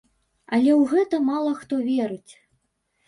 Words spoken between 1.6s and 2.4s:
хто верыць.